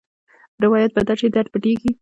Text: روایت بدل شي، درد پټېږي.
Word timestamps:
روایت 0.63 0.91
بدل 0.97 1.15
شي، 1.21 1.27
درد 1.33 1.47
پټېږي. 1.53 1.89